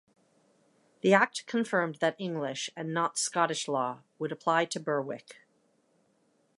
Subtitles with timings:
[1.01, 5.41] The Act confirmed that English and not Scottish law would apply to Berwick.